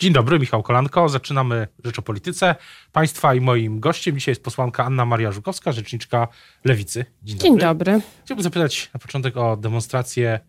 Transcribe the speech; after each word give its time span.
Dzień 0.00 0.12
dobry, 0.12 0.38
Michał 0.38 0.62
Kolanko. 0.62 1.08
Zaczynamy 1.08 1.68
Rzecz 1.84 1.98
o 1.98 2.02
Polityce. 2.02 2.54
Państwa 2.92 3.34
i 3.34 3.40
moim 3.40 3.80
gościem 3.80 4.14
dzisiaj 4.14 4.32
jest 4.32 4.44
posłanka 4.44 4.84
Anna 4.84 5.04
Maria 5.04 5.32
Żukowska, 5.32 5.72
rzeczniczka 5.72 6.28
Lewicy. 6.64 7.04
Dzień 7.22 7.36
dobry. 7.36 7.50
Dzień 7.50 7.58
dobry. 7.58 8.00
Chciałbym 8.24 8.42
zapytać 8.42 8.90
na 8.94 9.00
początek 9.00 9.36
o 9.36 9.56
demonstrację 9.56 10.40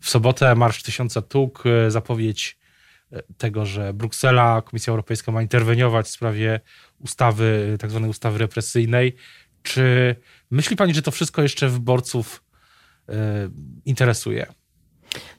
w 0.00 0.10
sobotę, 0.10 0.54
Marsz 0.54 0.82
Tysiąca 0.82 1.22
Tuk, 1.22 1.64
e, 1.66 1.90
zapowiedź 1.90 2.58
e, 3.12 3.22
tego, 3.38 3.66
że 3.66 3.94
Bruksela, 3.94 4.62
Komisja 4.62 4.90
Europejska 4.90 5.32
ma 5.32 5.42
interweniować 5.42 6.06
w 6.06 6.10
sprawie 6.10 6.60
ustawy, 6.98 7.76
tak 7.80 7.90
zwanej 7.90 8.10
ustawy 8.10 8.38
represyjnej. 8.38 9.16
Czy 9.62 10.16
myśli 10.50 10.76
pani, 10.76 10.94
że 10.94 11.02
to 11.02 11.10
wszystko 11.10 11.42
jeszcze 11.42 11.68
wyborców 11.68 12.44
interesuje? 13.84 14.46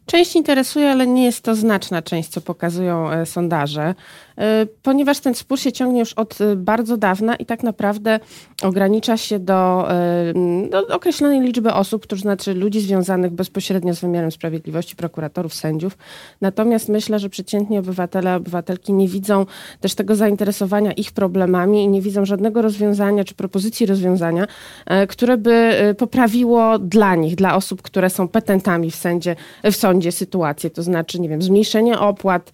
Część 0.06 0.36
interesuje, 0.36 0.92
ale 0.92 1.08
nie 1.08 1.26
jest 1.26 1.42
to 1.42 1.56
znaczna 1.56 2.02
część, 2.02 2.30
co 2.30 2.42
pokazują 2.42 3.12
e, 3.12 3.26
sondaże, 3.26 3.96
e, 4.38 4.66
ponieważ 4.84 5.20
ten 5.20 5.36
spór 5.36 5.60
się 5.60 5.72
ciągnie 5.72 6.00
już 6.00 6.14
od 6.14 6.42
e, 6.42 6.56
bardzo 6.56 6.98
dawna 6.98 7.36
i 7.36 7.46
tak 7.46 7.64
naprawdę 7.64 8.20
ogranicza 8.64 9.18
się 9.18 9.40
do, 9.40 9.88
do 10.72 10.96
określonej 10.96 11.42
liczby 11.42 11.74
osób, 11.74 12.08
to 12.08 12.16
znaczy 12.16 12.54
ludzi 12.54 12.82
związanych 12.82 13.32
bezpośrednio 13.32 13.96
z 13.96 14.00
wymiarem 14.00 14.32
sprawiedliwości, 14.32 14.96
prokuratorów, 14.96 15.54
sędziów. 15.54 15.98
Natomiast 16.42 16.90
myślę, 16.90 17.20
że 17.20 17.30
przeciętni 17.30 17.78
obywatele, 17.78 18.36
obywatelki 18.36 18.94
nie 18.94 19.08
widzą 19.08 19.46
też 19.82 19.96
tego 19.96 20.16
zainteresowania 20.16 20.92
ich 20.92 21.12
problemami 21.12 21.84
i 21.84 21.88
nie 21.88 22.02
widzą 22.02 22.26
żadnego 22.26 22.62
rozwiązania 22.62 23.24
czy 23.24 23.34
propozycji 23.34 23.86
rozwiązania, 23.86 24.48
które 25.10 25.38
by 25.38 25.76
poprawiło 25.98 26.80
dla 26.80 27.16
nich, 27.16 27.36
dla 27.36 27.56
osób, 27.56 27.82
które 27.82 28.10
są 28.10 28.28
petentami 28.28 28.92
w, 28.92 28.96
sędzie, 28.96 29.36
w 29.64 29.76
sądzie, 29.76 29.95
sądzie 29.96 30.12
sytuację, 30.12 30.70
to 30.70 30.84
znaczy, 30.84 31.22
nie 31.22 31.30
wiem, 31.30 31.42
zmniejszenie 31.42 32.00
opłat 32.00 32.52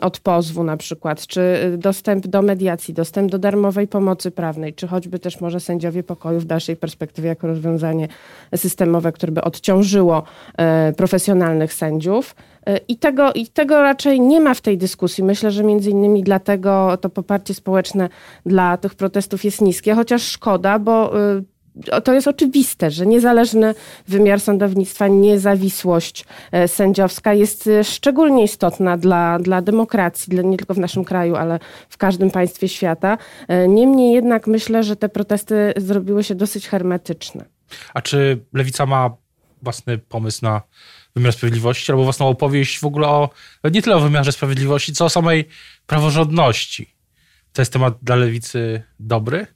od 0.00 0.20
pozwu 0.20 0.64
na 0.64 0.76
przykład, 0.76 1.26
czy 1.26 1.74
dostęp 1.78 2.26
do 2.26 2.42
mediacji, 2.42 2.94
dostęp 2.94 3.30
do 3.30 3.38
darmowej 3.38 3.88
pomocy 3.88 4.30
prawnej, 4.30 4.74
czy 4.74 4.86
choćby 4.86 5.18
też 5.18 5.40
może 5.40 5.60
sędziowie 5.60 6.02
pokoju 6.02 6.40
w 6.40 6.44
dalszej 6.44 6.76
perspektywie 6.76 7.28
jako 7.28 7.46
rozwiązanie 7.46 8.08
systemowe, 8.56 9.12
które 9.12 9.32
by 9.32 9.42
odciążyło 9.42 10.22
e, 10.58 10.92
profesjonalnych 10.92 11.72
sędziów. 11.72 12.34
E, 12.66 12.76
I 12.88 12.96
tego, 12.96 13.32
I 13.32 13.46
tego 13.46 13.82
raczej 13.82 14.20
nie 14.20 14.40
ma 14.40 14.54
w 14.54 14.60
tej 14.60 14.78
dyskusji. 14.78 15.24
Myślę, 15.24 15.50
że 15.50 15.64
między 15.64 15.90
innymi 15.90 16.22
dlatego 16.22 16.96
to 17.00 17.10
poparcie 17.10 17.54
społeczne 17.54 18.08
dla 18.46 18.76
tych 18.76 18.94
protestów 18.94 19.44
jest 19.44 19.60
niskie, 19.60 19.94
chociaż 19.94 20.22
szkoda, 20.22 20.78
bo 20.78 21.20
e, 21.20 21.42
to 22.04 22.14
jest 22.14 22.28
oczywiste, 22.28 22.90
że 22.90 23.06
niezależny 23.06 23.74
wymiar 24.08 24.40
sądownictwa, 24.40 25.08
niezawisłość 25.08 26.24
e, 26.52 26.68
sędziowska 26.68 27.34
jest 27.34 27.66
e, 27.66 27.84
szczególnie 27.84 28.44
istotna 28.44 28.96
dla, 28.96 29.38
dla 29.38 29.62
demokracji, 29.62 30.44
nie 30.44 30.56
tylko 30.56 30.74
w 30.74 30.78
naszym 30.78 31.04
kraju, 31.04 31.36
ale 31.36 31.58
w 31.88 31.96
każdym 31.96 32.30
państwie 32.30 32.68
świata. 32.68 33.18
E, 33.48 33.68
niemniej 33.68 34.14
jednak 34.14 34.46
myślę, 34.46 34.82
że 34.82 34.96
te 34.96 35.08
protesty 35.08 35.72
zrobiły 35.76 36.24
się 36.24 36.34
dosyć 36.34 36.68
hermetyczne. 36.68 37.44
A 37.94 38.02
czy 38.02 38.44
lewica 38.52 38.86
ma 38.86 39.10
własny 39.62 39.98
pomysł 39.98 40.44
na 40.44 40.62
wymiar 41.16 41.32
sprawiedliwości, 41.32 41.92
albo 41.92 42.04
własną 42.04 42.28
opowieść 42.28 42.78
w 42.78 42.84
ogóle 42.84 43.08
o 43.08 43.30
nie 43.72 43.82
tyle 43.82 43.96
o 43.96 44.00
wymiarze 44.00 44.32
sprawiedliwości, 44.32 44.92
co 44.92 45.04
o 45.04 45.08
samej 45.08 45.48
praworządności? 45.86 46.94
To 47.52 47.62
jest 47.62 47.72
temat 47.72 47.94
dla 48.02 48.16
lewicy 48.16 48.82
dobry? 49.00 49.46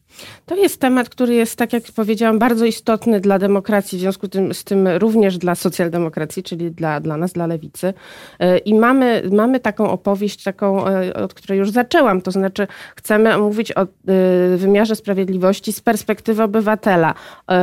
To 0.47 0.56
jest 0.56 0.81
temat, 0.81 1.09
który 1.09 1.34
jest, 1.34 1.56
tak 1.56 1.72
jak 1.72 1.83
powiedziałam, 1.97 2.39
bardzo 2.39 2.64
istotny 2.64 3.20
dla 3.20 3.39
demokracji, 3.39 3.98
w 3.98 4.00
związku 4.00 4.28
tym, 4.28 4.55
z 4.55 4.64
tym 4.64 4.89
również 4.89 5.39
dla 5.39 5.55
socjaldemokracji, 5.55 6.42
czyli 6.42 6.70
dla, 6.70 7.00
dla 7.00 7.17
nas, 7.17 7.33
dla 7.33 7.47
lewicy. 7.47 7.95
E, 8.39 8.58
I 8.58 8.75
mamy, 8.75 9.23
mamy 9.33 9.61
taką 9.61 9.91
opowieść, 9.91 10.42
taką, 10.42 10.89
e, 10.89 11.14
od 11.14 11.34
której 11.34 11.58
już 11.58 11.70
zaczęłam, 11.70 12.23
to 12.23 12.31
znaczy 12.31 12.67
chcemy 12.97 13.39
mówić 13.39 13.73
o 13.73 13.83
e, 13.83 13.86
wymiarze 14.56 14.97
sprawiedliwości 14.97 15.73
z 15.73 15.81
perspektywy 15.81 16.42
obywatela, 16.42 17.14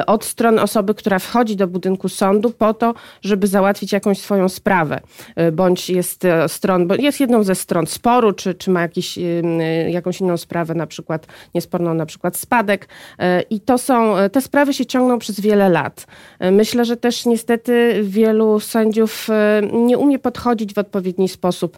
od 0.07 0.25
strony 0.25 0.61
osoby, 0.61 0.93
która 0.93 1.19
wchodzi 1.19 1.55
do 1.55 1.67
budynku 1.67 2.09
sądu 2.09 2.51
po 2.51 2.73
to, 2.73 2.93
żeby 3.21 3.47
załatwić 3.47 3.91
jakąś 3.91 4.19
swoją 4.19 4.49
sprawę, 4.49 5.01
bądź 5.53 5.89
jest 5.89 6.23
stron, 6.47 6.87
bo 6.87 6.95
jest 6.95 7.19
jedną 7.19 7.43
ze 7.43 7.55
stron 7.55 7.87
sporu, 7.87 8.33
czy, 8.33 8.53
czy 8.53 8.71
ma 8.71 8.81
jakiś, 8.81 9.19
jakąś 9.89 10.21
inną 10.21 10.37
sprawę, 10.37 10.75
na 10.75 10.87
przykład 10.87 11.27
niesporną 11.55 11.93
na 11.93 12.05
przykład 12.05 12.37
spadek 12.43 12.87
e, 13.19 13.41
i 13.41 13.59
to 13.59 13.77
są, 13.77 14.17
e, 14.17 14.29
te 14.29 14.41
sprawy 14.41 14.73
się 14.73 14.85
ciągną 14.85 15.19
przez 15.19 15.39
wiele 15.39 15.69
lat. 15.69 16.07
E, 16.39 16.51
myślę, 16.51 16.85
że 16.85 16.97
też 16.97 17.25
niestety 17.25 17.99
wielu 18.03 18.59
sędziów 18.59 19.27
nie 19.73 19.97
umie 19.97 20.19
podchodzić 20.19 20.73
w 20.73 20.77
odpowiedni 20.77 21.29
sposób 21.29 21.77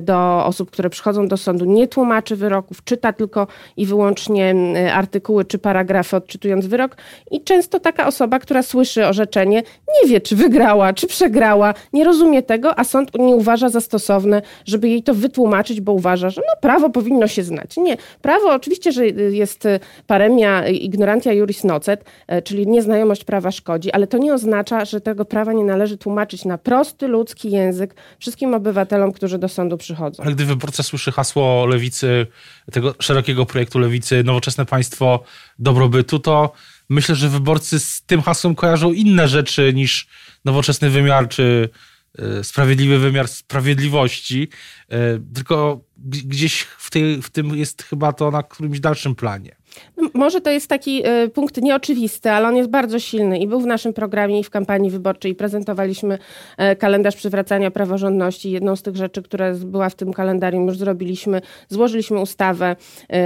do 0.00 0.46
osób, 0.46 0.70
które 0.70 0.90
przychodzą 0.90 1.28
do 1.28 1.36
sądu, 1.36 1.64
nie 1.64 1.88
tłumaczy 1.88 2.36
wyroków, 2.36 2.84
czyta 2.84 3.12
tylko 3.12 3.46
i 3.76 3.86
wyłącznie 3.86 4.54
artykuły 4.94 5.44
czy 5.44 5.58
paragrafy 5.58 6.16
odczytując 6.16 6.66
wyrok 6.66 6.96
i 7.30 7.44
często 7.44 7.80
taka 7.80 8.06
osoba, 8.06 8.38
która 8.38 8.62
słyszy 8.62 9.06
orzeczenie, 9.06 9.62
nie 10.02 10.08
wie, 10.08 10.20
czy 10.20 10.36
wygrała, 10.36 10.92
czy 10.92 11.06
przegrała, 11.06 11.74
nie 11.92 12.04
rozumie 12.04 12.42
tego, 12.42 12.78
a 12.78 12.84
sąd 12.84 13.10
nie 13.14 13.36
uważa 13.36 13.68
za 13.68 13.80
stosowne, 13.80 14.42
żeby 14.64 14.88
jej 14.88 15.02
to 15.02 15.14
wytłumaczyć, 15.14 15.80
bo 15.80 15.92
uważa, 15.92 16.30
że 16.30 16.40
no, 16.40 16.60
prawo 16.60 16.90
powinno 16.90 17.28
się 17.28 17.42
znać. 17.42 17.76
Nie, 17.76 17.96
prawo 18.22 18.52
oczywiście, 18.52 18.92
że 18.92 19.06
jest 19.06 19.68
paremia 20.06 20.68
ignorantia 20.68 21.32
juris 21.32 21.64
nocet, 21.64 22.04
e, 22.26 22.42
czyli 22.42 22.66
nieznajomość 22.66 23.24
prawa 23.24 23.50
szkodzi, 23.50 23.92
ale 23.92 24.06
to 24.06 24.18
nie 24.18 24.34
oznacza, 24.34 24.84
że 24.84 25.00
tego 25.00 25.24
prawa 25.24 25.52
nie 25.52 25.64
należy 25.64 25.98
tłumaczyć 25.98 26.44
na 26.44 26.58
prosty 26.58 27.08
ludzki 27.08 27.50
język 27.50 27.94
wszystkim 28.18 28.54
obywatelom, 28.54 29.12
którzy 29.12 29.38
do 29.38 29.48
sądu 29.48 29.76
przychodzą. 29.76 30.22
Ale 30.22 30.34
gdy 30.34 30.44
wyborca 30.44 30.82
słyszy 30.82 31.12
hasło 31.12 31.66
lewicy, 31.66 32.26
tego 32.72 32.94
szerokiego 32.98 33.46
projektu 33.46 33.78
lewicy, 33.78 34.24
nowoczesne 34.24 34.66
państwo 34.66 35.22
dobrobytu, 35.58 36.18
to 36.18 36.52
myślę, 36.88 37.14
że 37.14 37.28
wyborcy 37.28 37.78
z 37.78 38.02
tym 38.02 38.22
hasłem 38.22 38.54
kojarzą 38.54 38.92
inne 38.92 39.28
rzeczy 39.28 39.72
niż 39.74 40.08
nowoczesny 40.44 40.90
wymiar 40.90 41.28
czy 41.28 41.68
e, 42.18 42.44
sprawiedliwy 42.44 42.98
wymiar 42.98 43.28
sprawiedliwości, 43.28 44.48
e, 44.88 44.98
tylko 45.34 45.80
gdzieś 45.96 46.60
w, 46.60 46.90
tej, 46.90 47.22
w 47.22 47.30
tym 47.30 47.56
jest 47.56 47.82
chyba 47.82 48.12
to 48.12 48.30
na 48.30 48.42
którymś 48.42 48.80
dalszym 48.80 49.14
planie. 49.14 49.56
No, 49.96 50.08
może 50.14 50.40
to 50.40 50.50
jest 50.50 50.68
taki 50.68 51.06
y, 51.06 51.28
punkt 51.28 51.62
nieoczywisty, 51.62 52.30
ale 52.30 52.48
on 52.48 52.56
jest 52.56 52.70
bardzo 52.70 52.98
silny 52.98 53.38
i 53.38 53.46
był 53.46 53.60
w 53.60 53.66
naszym 53.66 53.92
programie 53.92 54.40
i 54.40 54.44
w 54.44 54.50
kampanii 54.50 54.90
wyborczej. 54.90 55.34
Prezentowaliśmy 55.34 56.18
y, 56.72 56.76
kalendarz 56.76 57.16
przywracania 57.16 57.70
praworządności. 57.70 58.50
Jedną 58.50 58.76
z 58.76 58.82
tych 58.82 58.96
rzeczy, 58.96 59.22
która 59.22 59.54
była 59.54 59.88
w 59.88 59.94
tym 59.94 60.12
kalendarium, 60.12 60.66
już 60.66 60.78
zrobiliśmy, 60.78 61.40
złożyliśmy 61.68 62.20
ustawę 62.20 62.76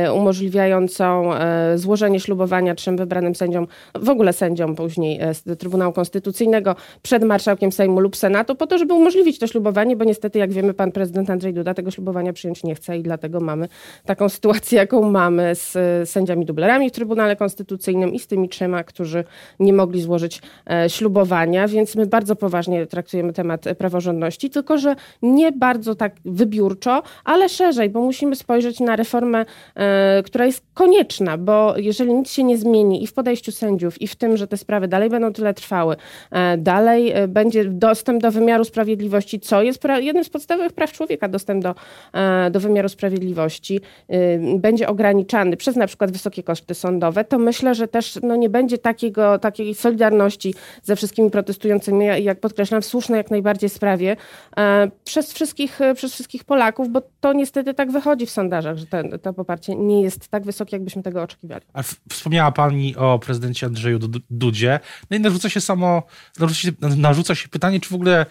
y, 0.07 0.13
umożliwiającą 0.13 1.31
złożenie 1.77 2.21
ślubowania 2.21 2.75
trzem 2.75 2.97
wybranym 2.97 3.35
sędziom, 3.35 3.67
w 3.95 4.09
ogóle 4.09 4.33
sędziom 4.33 4.77
później 4.77 5.21
z 5.33 5.59
Trybunału 5.59 5.93
Konstytucyjnego 5.93 6.77
przed 7.03 7.25
marszałkiem 7.25 7.73
Sejmu 7.73 8.01
lub 8.01 8.17
Senatu, 8.17 8.55
po 8.55 8.67
to, 8.67 8.79
żeby 8.79 8.95
umożliwić 8.95 9.39
to 9.39 9.47
ślubowanie, 9.47 9.97
bo 9.97 10.05
niestety, 10.05 10.39
jak 10.39 10.53
wiemy, 10.53 10.75
pan 10.75 10.93
prezydent 10.93 11.31
Andrzej 11.31 11.55
Duda 11.55 11.75
tego 11.75 11.91
ślubowania 11.91 12.33
przyjąć 12.33 12.65
nie 12.65 12.75
chce 12.75 12.99
i 12.99 13.03
dlatego 13.03 13.41
mamy 13.41 13.69
taką 14.05 14.29
sytuację, 14.29 14.79
jaką 14.79 15.11
mamy 15.11 15.55
z 15.55 15.79
sędziami 16.11 16.40
dublerami 16.45 16.91
w 16.91 16.93
Trybunale 16.93 17.37
Konstytucyjnym 17.37 18.15
i 18.15 18.19
z 18.19 18.27
tymi 18.27 18.49
trzema, 18.49 18.85
którzy 18.85 19.25
nie 19.61 19.73
mogli 19.73 20.03
złożyć 20.03 20.43
e, 20.71 20.91
ślubowania, 20.91 21.69
więc 21.69 21.97
my 21.97 22.07
bardzo 22.07 22.37
poważnie 22.37 22.87
traktujemy 22.87 23.33
temat 23.33 23.65
praworządności, 23.79 24.51
tylko 24.51 24.79
że 24.79 24.97
nie 25.23 25.53
bardzo 25.53 25.95
tak 25.95 26.17
wybiórczo, 26.25 27.03
ale 27.25 27.49
szerzej, 27.49 27.91
bo 27.91 28.01
musimy 28.01 28.37
spojrzeć 28.37 28.81
na 28.81 28.97
reformę, 28.97 29.45
e, 29.75 30.23
która 30.23 30.47
jest 30.47 30.65
konieczna, 30.75 31.39
bo 31.39 31.75
jeżeli 31.77 32.15
nic 32.15 32.33
się 32.33 32.45
nie 32.45 32.59
zmieni 32.59 33.05
i 33.05 33.07
w 33.07 33.13
podejściu 33.13 33.53
sędziów, 33.53 34.03
i 34.03 34.07
w 34.07 34.17
tym, 34.17 34.37
że 34.37 34.47
te 34.47 34.57
sprawy 34.57 34.89
dalej 34.89 35.11
będą 35.11 35.33
tyle 35.33 35.55
trwały, 35.55 35.97
e, 36.31 36.57
dalej 36.57 37.13
będzie 37.29 37.65
dostęp 37.65 38.23
do 38.23 38.31
wymiaru 38.31 38.65
sprawiedliwości, 38.65 39.41
co 39.41 39.63
jest 39.63 39.85
jednym 40.01 40.25
z 40.25 40.29
podstawowych 40.29 40.73
praw 40.73 40.93
człowieka, 40.93 41.29
dostęp 41.29 41.63
do, 41.63 41.75
do 42.51 42.61
wymiaru 42.61 42.89
sprawiedliwości, 42.89 43.81
będzie 44.57 44.89
ograniczany 44.89 45.57
przez 45.57 45.77
na 45.77 45.87
przykład 45.87 46.11
wysokie 46.11 46.30
wysokie 46.31 46.43
koszty 46.43 46.75
sądowe, 46.75 47.25
to 47.25 47.39
myślę, 47.39 47.75
że 47.75 47.89
też 47.89 48.19
no, 48.23 48.37
nie 48.37 48.49
będzie 48.49 48.79
takiego, 48.79 49.39
takiej 49.39 49.75
solidarności 49.75 50.55
ze 50.83 50.97
wszystkimi 50.97 51.31
protestującymi, 51.31 52.07
jak 52.23 52.41
podkreślam, 52.41 52.83
w 52.83 52.87
słusznej 52.87 53.17
jak 53.17 53.31
najbardziej 53.31 53.71
sprawie 53.71 54.17
e, 54.57 54.91
przez, 55.05 55.33
wszystkich, 55.33 55.81
e, 55.81 55.95
przez 55.95 56.13
wszystkich 56.13 56.45
Polaków, 56.45 56.89
bo 56.89 57.03
to 57.21 57.33
niestety 57.33 57.75
tak 57.75 57.91
wychodzi 57.91 58.27
w 58.27 58.31
sondażach, 58.31 58.77
że 58.77 58.87
ten, 58.87 59.19
to 59.23 59.33
poparcie 59.33 59.75
nie 59.75 60.03
jest 60.03 60.29
tak 60.29 60.45
wysokie, 60.45 60.77
jakbyśmy 60.77 61.03
tego 61.03 61.23
oczekiwali. 61.23 61.65
A 61.73 61.83
wspomniała 62.11 62.53
Pani 62.53 62.97
o 62.97 63.19
prezydencie 63.19 63.67
Andrzeju 63.67 63.99
Dudzie. 64.31 64.81
No 65.11 65.17
i 65.17 65.21
narzuca 65.21 65.49
się 65.49 65.61
samo, 65.61 66.03
narzuca 66.41 66.61
się, 66.61 66.73
narzuca 66.97 67.35
się 67.35 67.49
pytanie, 67.49 67.81
czy 67.81 67.91
w 67.91 67.95
ogóle 67.95 68.27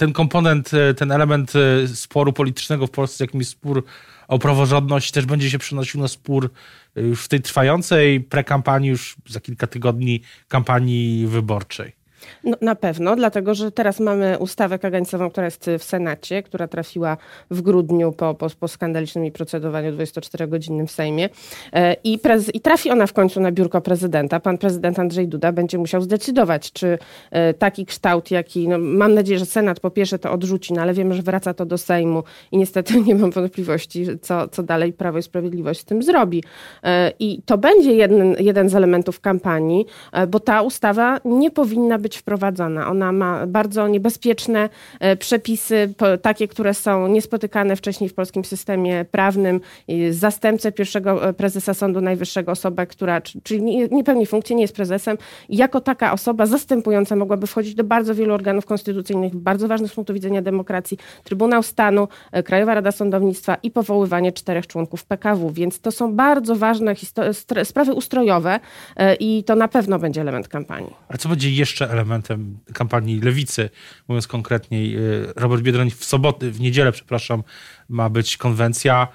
ten 0.00 0.12
komponent, 0.12 0.74
e, 0.74 0.94
ten 0.94 1.12
element 1.12 1.52
sporu 1.94 2.32
politycznego 2.32 2.86
w 2.86 2.90
Polsce, 2.90 3.24
jakim 3.24 3.40
jest 3.40 3.50
spór 3.50 3.84
o 4.28 4.38
praworządność, 4.38 5.12
też 5.12 5.26
będzie 5.26 5.50
się 5.50 5.58
przenosił 5.58 6.00
na 6.00 6.08
spór 6.08 6.50
już 6.96 7.24
w 7.24 7.28
tej 7.28 7.40
trwającej 7.40 8.20
prekampanii, 8.20 8.90
już 8.90 9.16
za 9.28 9.40
kilka 9.40 9.66
tygodni 9.66 10.22
kampanii 10.48 11.26
wyborczej. 11.26 11.99
No, 12.44 12.56
na 12.60 12.74
pewno, 12.74 13.16
dlatego 13.16 13.54
że 13.54 13.72
teraz 13.72 14.00
mamy 14.00 14.38
ustawę 14.38 14.78
kagańcową, 14.78 15.30
która 15.30 15.44
jest 15.44 15.70
w 15.78 15.84
Senacie, 15.84 16.42
która 16.42 16.68
trafiła 16.68 17.16
w 17.50 17.62
grudniu 17.62 18.12
po, 18.12 18.34
po, 18.34 18.46
po 18.60 18.68
skandalicznym 18.68 19.30
procedowaniu 19.32 19.92
24-godzinnym 19.92 20.86
w 20.86 20.90
Sejmie 20.90 21.28
e, 21.72 21.96
I, 22.04 22.18
prez, 22.18 22.54
i 22.54 22.60
trafi 22.60 22.90
ona 22.90 23.06
w 23.06 23.12
końcu 23.12 23.40
na 23.40 23.52
biurko 23.52 23.80
prezydenta. 23.80 24.40
Pan 24.40 24.58
prezydent 24.58 24.98
Andrzej 24.98 25.28
Duda 25.28 25.52
będzie 25.52 25.78
musiał 25.78 26.00
zdecydować, 26.02 26.72
czy 26.72 26.98
e, 27.30 27.54
taki 27.54 27.86
kształt, 27.86 28.30
jaki, 28.30 28.68
no, 28.68 28.78
mam 28.78 29.14
nadzieję, 29.14 29.38
że 29.38 29.46
Senat 29.46 29.80
po 29.80 29.90
pierwsze 29.90 30.18
to 30.18 30.32
odrzuci, 30.32 30.72
no 30.72 30.82
ale 30.82 30.94
wiemy, 30.94 31.14
że 31.14 31.22
wraca 31.22 31.54
to 31.54 31.66
do 31.66 31.78
Sejmu 31.78 32.22
i 32.52 32.58
niestety 32.58 33.00
nie 33.06 33.14
mam 33.14 33.30
wątpliwości, 33.30 34.06
co, 34.22 34.48
co 34.48 34.62
dalej 34.62 34.92
Prawo 34.92 35.18
i 35.18 35.22
Sprawiedliwość 35.22 35.80
z 35.80 35.84
tym 35.84 36.02
zrobi. 36.02 36.44
E, 36.82 37.12
I 37.18 37.42
to 37.42 37.58
będzie 37.58 37.94
jeden, 37.94 38.36
jeden 38.38 38.68
z 38.68 38.74
elementów 38.74 39.20
kampanii, 39.20 39.86
bo 40.28 40.40
ta 40.40 40.62
ustawa 40.62 41.20
nie 41.24 41.50
powinna 41.50 41.98
być 41.98 42.09
wprowadzona. 42.16 42.88
Ona 42.90 43.12
ma 43.12 43.46
bardzo 43.46 43.88
niebezpieczne 43.88 44.68
e, 45.00 45.16
przepisy, 45.16 45.94
takie, 46.22 46.48
które 46.48 46.74
są 46.74 47.06
niespotykane 47.08 47.76
wcześniej 47.76 48.10
w 48.10 48.14
polskim 48.14 48.44
systemie 48.44 49.04
prawnym. 49.10 49.60
Zastępcę 50.10 50.72
pierwszego 50.72 51.28
e, 51.28 51.32
prezesa 51.32 51.74
Sądu 51.74 52.00
Najwyższego, 52.00 52.52
osoba, 52.52 52.86
która, 52.86 53.20
czyli 53.20 53.62
nie, 53.62 54.04
pełni 54.04 54.26
funkcji, 54.26 54.56
nie 54.56 54.62
jest 54.62 54.74
prezesem, 54.74 55.18
jako 55.48 55.80
taka 55.80 56.12
osoba 56.12 56.46
zastępująca 56.46 57.16
mogłaby 57.16 57.46
wchodzić 57.46 57.74
do 57.74 57.84
bardzo 57.84 58.14
wielu 58.14 58.34
organów 58.34 58.66
konstytucyjnych, 58.66 59.36
bardzo 59.36 59.68
ważnych 59.68 59.90
z 59.90 59.94
punktu 59.94 60.14
widzenia 60.14 60.42
demokracji, 60.42 60.98
Trybunał 61.24 61.62
Stanu, 61.62 62.08
e, 62.32 62.42
Krajowa 62.42 62.74
Rada 62.74 62.92
Sądownictwa 62.92 63.56
i 63.62 63.70
powoływanie 63.70 64.32
czterech 64.32 64.66
członków 64.66 65.04
PKW. 65.04 65.50
Więc 65.50 65.80
to 65.80 65.92
są 65.92 66.14
bardzo 66.14 66.56
ważne 66.56 66.94
sprawy 67.64 67.92
ustrojowe 67.92 68.60
i 69.20 69.44
to 69.44 69.54
na 69.54 69.68
pewno 69.68 69.98
będzie 69.98 70.20
element 70.20 70.48
kampanii. 70.48 70.94
Ale 71.08 71.18
co 71.18 71.28
będzie 71.28 71.50
jeszcze 71.50 71.90
elementem 72.00 72.58
kampanii 72.72 73.20
lewicy, 73.20 73.70
mówiąc 74.08 74.26
konkretniej? 74.26 74.96
Y, 74.96 75.32
Robert 75.36 75.62
Biedroń 75.62 75.90
w 75.90 76.04
sobotę, 76.04 76.50
w 76.50 76.60
niedzielę, 76.60 76.92
przepraszam, 76.92 77.42
ma 77.88 78.08
być 78.08 78.36
konwencja 78.36 79.08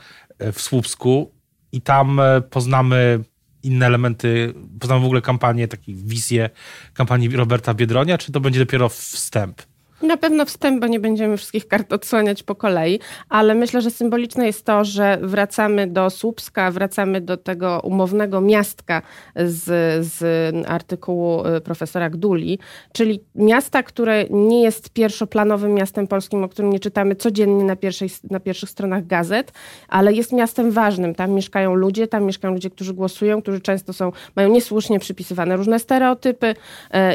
y, 0.44 0.52
w 0.52 0.62
Słupsku 0.62 1.32
i 1.72 1.82
tam 1.82 2.20
y, 2.20 2.42
poznamy 2.50 3.24
inne 3.64 3.86
elementy, 3.86 4.54
poznamy 4.80 5.02
w 5.02 5.06
ogóle 5.06 5.22
kampanię, 5.22 5.68
takie 5.68 5.94
wizję 5.94 6.50
kampanii 6.94 7.30
Roberta 7.30 7.74
Biedronia, 7.74 8.18
czy 8.18 8.32
to 8.32 8.40
będzie 8.40 8.60
dopiero 8.60 8.90
wstęp? 8.90 9.62
Na 10.02 10.18
pewno 10.18 10.46
wstęp, 10.46 10.82
bo 10.82 10.88
nie 10.88 11.00
będziemy 11.00 11.38
wszystkich 11.38 11.68
kart 11.68 11.94
odsłaniać 11.94 12.44
po 12.44 12.56
kolei, 12.56 13.00
ale 13.30 13.56
myślę, 13.56 13.82
że 13.82 13.92
symboliczne 13.92 14.46
jest 14.46 14.66
to, 14.66 14.84
że 14.84 15.18
wracamy 15.22 15.88
do 15.88 16.10
Słupska, 16.10 16.72
wracamy 16.72 17.22
do 17.22 17.38
tego 17.38 17.82
umownego 17.84 18.42
miastka 18.42 19.02
z, 19.36 19.64
z 20.06 20.56
artykułu 20.68 21.48
y, 21.48 21.62
profesora 21.62 22.10
Gduli, 22.10 22.60
czyli 22.94 23.24
miasta, 23.36 23.84
które 23.84 24.26
nie 24.30 24.64
jest 24.64 24.90
pierwszoplanowym 24.90 25.74
miastem 25.74 26.08
polskim, 26.08 26.44
o 26.44 26.50
którym 26.50 26.72
nie 26.72 26.80
czytamy 26.80 27.16
codziennie 27.16 27.64
na, 27.64 27.76
pierwszej, 27.76 28.10
na 28.30 28.40
pierwszych 28.40 28.70
stronach 28.70 29.08
gazet, 29.08 29.52
ale 29.88 30.14
jest 30.14 30.32
miastem 30.32 30.72
ważnym. 30.72 31.16
Tam 31.16 31.32
mieszkają 31.32 31.76
ludzie, 31.76 32.08
tam 32.08 32.24
mieszkają 32.24 32.54
ludzie, 32.54 32.70
którzy 32.70 32.94
głosują, 32.94 33.42
którzy 33.42 33.62
często 33.62 33.94
są, 33.94 34.12
mają 34.36 34.50
niesłusznie 34.50 35.00
przypisywane 35.00 35.58
różne 35.58 35.80
stereotypy 35.80 36.48
y, 36.48 36.56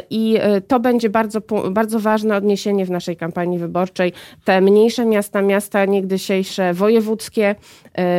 i 0.09 0.37
y, 0.57 0.61
to 0.61 0.79
będzie 0.79 1.09
bardzo, 1.09 1.41
bardzo 1.71 1.99
ważne 1.99 2.35
odniesienie 2.35 2.70
w 2.85 2.89
naszej 2.89 3.17
kampanii 3.17 3.59
wyborczej. 3.59 4.13
Te 4.45 4.61
mniejsze 4.61 5.05
miasta, 5.05 5.41
miasta 5.41 5.85
niegdysiejsze 5.85 6.73
wojewódzkie 6.73 7.55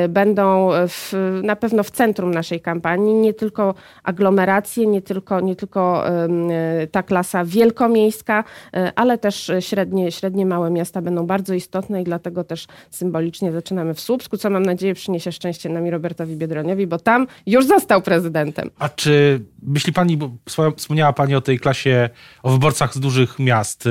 y, 0.05 0.09
będą 0.09 0.71
w, 0.89 1.13
na 1.43 1.57
pewno 1.57 1.83
w 1.83 1.91
centrum 1.91 2.35
naszej 2.35 2.61
kampanii. 2.61 3.15
Nie 3.15 3.35
tylko 3.35 3.75
aglomeracje, 4.03 4.87
nie 4.87 5.03
tylko, 5.03 5.41
nie 5.41 5.57
tylko 5.57 6.05
y, 6.83 6.87
ta 6.87 7.03
klasa 7.03 7.45
wielkomiejska, 7.45 8.45
y, 8.77 8.79
ale 8.95 9.19
też 9.19 9.51
średnie, 9.61 10.13
średnie 10.13 10.47
małe 10.47 10.71
miasta 10.71 11.03
będą 11.03 11.27
bardzo 11.27 11.55
istotne 11.55 12.03
i 12.03 12.05
dlatego 12.05 12.45
też 12.45 12.67
symbolicznie 12.91 13.53
zaczynamy 13.53 13.95
w 13.95 14.01
Słupsku, 14.01 14.37
co 14.37 14.51
mam 14.51 14.63
nadzieję 14.63 14.95
przyniesie 14.95 15.33
szczęście 15.33 15.69
nami 15.69 15.91
Robertowi 15.91 16.37
Biedroniowi, 16.37 16.87
bo 16.87 16.99
tam 16.99 17.27
już 17.47 17.67
został 17.67 18.03
prezydentem. 18.03 18.71
A 18.79 18.89
czy 18.89 19.41
myśli 19.63 19.93
pani, 19.93 20.17
bo 20.17 20.31
wspomniała 20.77 21.13
pani 21.13 21.35
o 21.35 21.41
tej 21.41 21.59
klasie, 21.59 22.11
o 22.43 22.51
wyborcach 22.51 22.95
z 22.95 23.01
dużych 23.01 23.39
miast, 23.39 23.89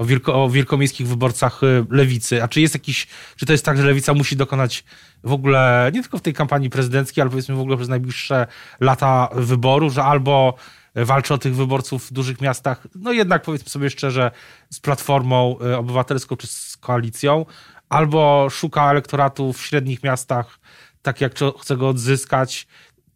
o 0.00 0.04
wielko, 0.04 0.44
o 0.44 0.50
wielkomiejskich 0.50 1.08
wyborcach 1.08 1.62
y, 1.62 1.86
lewicy. 1.90 2.42
A 2.42 2.48
czy 2.48 2.60
jest 2.60 2.74
jakiś, 2.74 3.06
czy 3.36 3.46
to 3.46 3.52
jest 3.52 3.64
tak, 3.64 3.76
że 3.76 3.84
lewica 3.84 4.14
musi 4.14 4.36
dokonać 4.36 4.84
w 5.24 5.32
ogóle, 5.32 5.90
nie 5.94 6.02
tylko 6.02 6.18
w 6.18 6.22
tej 6.22 6.34
kampanii 6.34 6.70
prezydenckiej, 6.70 7.22
ale 7.22 7.30
powiedzmy 7.30 7.54
w 7.54 7.60
ogóle 7.60 7.76
przez 7.76 7.88
najbliższe 7.88 8.46
lata 8.80 9.28
wyboru, 9.34 9.90
że 9.90 10.04
albo 10.04 10.54
walczy 10.94 11.34
o 11.34 11.38
tych 11.38 11.54
wyborców 11.54 12.10
w 12.10 12.12
dużych 12.12 12.40
miastach, 12.40 12.86
no 12.94 13.12
jednak 13.12 13.42
powiedzmy 13.42 13.70
sobie 13.70 13.90
szczerze, 13.90 14.30
z 14.70 14.80
Platformą 14.80 15.56
y, 15.66 15.76
Obywatelską 15.76 16.36
czy 16.36 16.46
z 16.46 16.76
koalicją, 16.76 17.46
albo 17.88 18.46
szuka 18.50 18.90
elektoratu 18.90 19.52
w 19.52 19.62
średnich 19.62 20.02
miastach, 20.02 20.58
tak 21.02 21.20
jak 21.20 21.32
chce 21.60 21.76
go 21.76 21.88
odzyskać, 21.88 22.66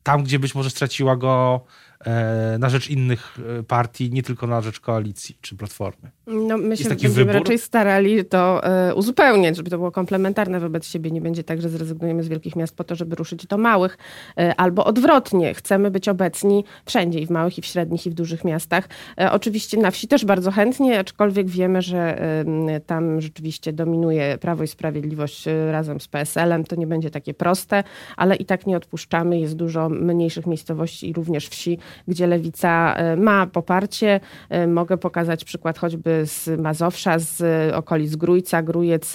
tam 0.02 0.22
gdzie 0.24 0.38
być 0.38 0.54
może 0.54 0.70
straciła 0.70 1.16
go 1.16 1.64
na 2.58 2.68
rzecz 2.68 2.90
innych 2.90 3.38
e, 3.58 3.62
partii, 3.62 4.10
nie 4.10 4.22
tylko 4.22 4.46
na 4.46 4.60
rzecz 4.60 4.80
koalicji 4.80 5.38
czy 5.40 5.56
platformy. 5.56 6.10
No, 6.26 6.58
my 6.58 6.76
się 6.76 6.88
będziemy 6.88 7.14
wybór? 7.14 7.34
raczej 7.34 7.58
starali 7.58 8.24
to 8.24 8.64
e, 8.64 8.94
uzupełniać, 8.94 9.56
żeby 9.56 9.70
to 9.70 9.76
było 9.76 9.90
komplementarne 9.90 10.60
wobec 10.60 10.86
siebie. 10.86 11.10
Nie 11.10 11.20
będzie 11.20 11.44
tak, 11.44 11.62
że 11.62 11.68
zrezygnujemy 11.68 12.22
z 12.22 12.28
wielkich 12.28 12.56
miast 12.56 12.76
po 12.76 12.84
to, 12.84 12.94
żeby 12.94 13.16
ruszyć 13.16 13.46
do 13.46 13.58
małych, 13.58 13.98
albo 14.56 14.84
odwrotnie. 14.84 15.54
Chcemy 15.54 15.90
być 15.90 16.08
obecni 16.08 16.64
wszędzie, 16.86 17.18
i 17.18 17.26
w 17.26 17.30
małych, 17.30 17.58
i 17.58 17.62
w 17.62 17.66
średnich, 17.66 18.06
i 18.06 18.10
w 18.10 18.14
dużych 18.14 18.44
miastach. 18.44 18.88
Oczywiście 19.30 19.78
na 19.78 19.90
wsi 19.90 20.08
też 20.08 20.24
bardzo 20.24 20.50
chętnie, 20.50 20.98
aczkolwiek 20.98 21.48
wiemy, 21.48 21.82
że 21.82 22.18
tam 22.86 23.20
rzeczywiście 23.20 23.72
dominuje 23.72 24.38
Prawo 24.38 24.64
i 24.64 24.66
Sprawiedliwość 24.66 25.44
razem 25.70 26.00
z 26.00 26.08
PSL-em. 26.08 26.64
To 26.64 26.76
nie 26.76 26.86
będzie 26.86 27.10
takie 27.10 27.34
proste, 27.34 27.84
ale 28.16 28.36
i 28.36 28.44
tak 28.44 28.66
nie 28.66 28.76
odpuszczamy. 28.76 29.40
Jest 29.40 29.56
dużo 29.56 29.88
mniejszych 29.88 30.46
miejscowości 30.46 31.08
i 31.08 31.12
również 31.12 31.48
wsi, 31.48 31.78
gdzie 32.08 32.26
lewica 32.26 32.94
e, 32.94 33.16
ma 33.16 33.46
poparcie. 33.46 34.20
E, 34.48 34.66
mogę 34.66 34.96
pokazać 34.96 35.44
przykład 35.44 35.78
choćby 35.78 36.26
z 36.26 36.60
Mazowsza, 36.60 37.18
z 37.18 37.42
okolic 37.74 38.16
Grójca, 38.16 38.62
Grójec 38.62 39.14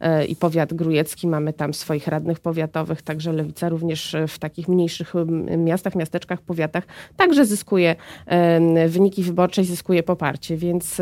e, 0.00 0.24
i 0.24 0.36
powiat 0.36 0.74
grujecki. 0.74 1.26
Mamy 1.26 1.52
tam 1.52 1.74
swoich 1.74 2.06
radnych 2.06 2.40
powiatowych, 2.40 3.02
także 3.02 3.32
lewica 3.32 3.68
również 3.68 4.16
w 4.28 4.38
takich 4.38 4.68
mniejszych 4.68 5.12
miastach, 5.58 5.94
miasteczkach, 5.94 6.42
powiatach 6.42 6.84
także 7.16 7.46
zyskuje 7.46 7.96
wyniki 8.88 9.22
wyborcze 9.22 9.62
i 9.62 9.64
zyskuje 9.64 10.02
poparcie, 10.02 10.56
więc 10.56 11.00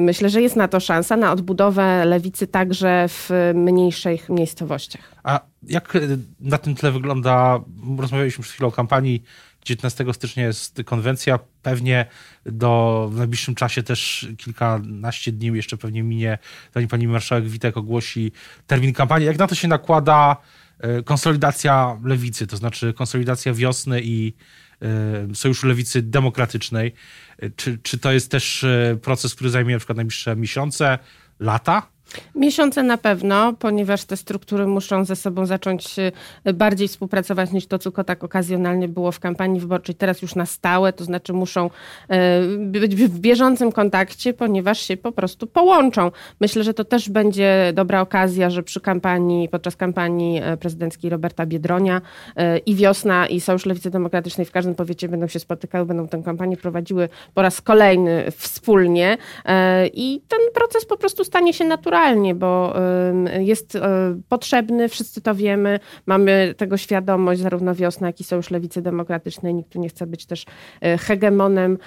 myślę, 0.00 0.30
że 0.30 0.42
jest 0.42 0.56
na 0.56 0.68
to 0.68 0.80
szansa, 0.80 1.16
na 1.16 1.32
odbudowę 1.32 2.04
lewicy 2.04 2.46
także 2.46 3.06
w 3.08 3.30
mniejszych 3.54 4.28
miejscowościach. 4.28 5.14
A 5.22 5.40
jak 5.62 5.98
na 6.40 6.58
tym 6.58 6.74
tle 6.74 6.92
wygląda, 6.92 7.60
rozmawialiśmy 7.98 8.42
przed 8.42 8.54
chwilą 8.54 8.68
o 8.68 8.72
kampanii 8.72 9.22
19 9.64 10.04
stycznia 10.12 10.46
jest 10.46 10.82
konwencja. 10.84 11.38
Pewnie 11.62 12.06
do, 12.46 13.08
w 13.12 13.16
najbliższym 13.16 13.54
czasie 13.54 13.82
też 13.82 14.28
kilkanaście 14.38 15.32
dni 15.32 15.46
jeszcze 15.46 15.76
pewnie 15.76 16.02
minie, 16.02 16.38
zanim 16.74 16.88
pani 16.88 17.08
marszałek 17.08 17.48
Witek 17.48 17.76
ogłosi 17.76 18.32
termin 18.66 18.92
kampanii. 18.92 19.26
Jak 19.26 19.38
na 19.38 19.46
to 19.46 19.54
się 19.54 19.68
nakłada 19.68 20.36
e, 20.78 21.02
konsolidacja 21.02 22.00
lewicy, 22.04 22.46
to 22.46 22.56
znaczy 22.56 22.92
konsolidacja 22.92 23.54
wiosny 23.54 24.00
i 24.02 24.34
e, 24.82 25.34
Sojuszu 25.34 25.66
Lewicy 25.66 26.02
Demokratycznej. 26.02 26.94
E, 27.38 27.50
czy, 27.50 27.78
czy 27.78 27.98
to 27.98 28.12
jest 28.12 28.30
też 28.30 28.66
proces, 29.02 29.34
który 29.34 29.50
zajmie 29.50 29.74
na 29.74 29.78
przykład 29.78 29.96
najbliższe 29.96 30.36
miesiące, 30.36 30.98
lata? 31.40 31.93
Miesiące 32.34 32.82
na 32.82 32.98
pewno, 32.98 33.52
ponieważ 33.52 34.04
te 34.04 34.16
struktury 34.16 34.66
muszą 34.66 35.04
ze 35.04 35.16
sobą 35.16 35.46
zacząć 35.46 35.96
e, 36.44 36.52
bardziej 36.52 36.88
współpracować 36.88 37.52
niż 37.52 37.66
to, 37.66 37.78
co 37.78 37.90
tak 38.04 38.24
okazjonalnie 38.24 38.88
było 38.88 39.12
w 39.12 39.20
kampanii 39.20 39.60
wyborczej. 39.60 39.94
Teraz 39.94 40.22
już 40.22 40.34
na 40.34 40.46
stałe, 40.46 40.92
to 40.92 41.04
znaczy 41.04 41.32
muszą 41.32 41.70
e, 42.08 42.40
być 42.58 42.96
w 42.96 43.18
bieżącym 43.18 43.72
kontakcie, 43.72 44.34
ponieważ 44.34 44.80
się 44.80 44.96
po 44.96 45.12
prostu 45.12 45.46
połączą. 45.46 46.10
Myślę, 46.40 46.64
że 46.64 46.74
to 46.74 46.84
też 46.84 47.08
będzie 47.08 47.72
dobra 47.74 48.00
okazja, 48.00 48.50
że 48.50 48.62
przy 48.62 48.80
kampanii, 48.80 49.48
podczas 49.48 49.76
kampanii 49.76 50.40
e, 50.42 50.56
prezydenckiej 50.56 51.10
Roberta 51.10 51.46
Biedronia 51.46 52.00
i 52.66 52.74
Wiosna 52.74 53.26
i 53.26 53.40
Sojusz 53.40 53.66
Lewicy 53.66 53.90
Demokratycznej 53.90 54.46
w 54.46 54.50
każdym 54.50 54.74
powiecie 54.74 55.08
będą 55.08 55.28
się 55.28 55.38
spotykały, 55.38 55.86
będą 55.86 56.08
tę 56.08 56.22
kampanię 56.24 56.56
prowadziły 56.56 57.08
po 57.34 57.42
raz 57.42 57.60
kolejny 57.60 58.30
wspólnie 58.30 59.16
i 59.92 60.22
ten 60.28 60.38
proces 60.54 60.86
po 60.86 60.96
prostu 60.96 61.24
stanie 61.24 61.52
się 61.52 61.64
naturalny 61.64 61.93
naturalnie, 61.94 62.34
bo 62.34 62.74
jest 63.40 63.76
e, 63.76 63.80
potrzebny, 64.28 64.88
wszyscy 64.88 65.20
to 65.20 65.34
wiemy, 65.34 65.80
mamy 66.06 66.54
tego 66.56 66.76
świadomość, 66.76 67.40
zarówno 67.40 67.74
Wiosna, 67.74 68.06
jak 68.06 68.20
i 68.20 68.24
Sojusz 68.24 68.50
Lewicy 68.50 68.82
Demokratycznej. 68.82 69.54
Nikt 69.54 69.70
tu 69.70 69.80
nie 69.80 69.88
chce 69.88 70.06
być 70.06 70.26
też 70.26 70.44
e, 70.80 70.98
hegemonem 70.98 71.78